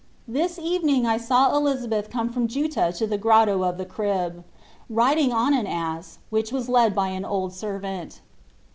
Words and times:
This 0.27 0.57
evening 0.57 1.05
I 1.05 1.17
saw 1.17 1.55
Elizabeth 1.55 2.09
come 2.09 2.29
from 2.29 2.47
Juttah 2.47 2.91
to 2.97 3.05
the 3.05 3.19
Grotto 3.19 3.61
of 3.63 3.77
the 3.77 3.85
Crib, 3.85 4.43
riding 4.89 5.31
on 5.31 5.53
an 5.53 5.67
ass, 5.67 6.17
which 6.31 6.51
was 6.51 6.67
led 6.67 6.95
by 6.95 7.09
an 7.09 7.23
old 7.23 7.53
servant. 7.53 8.19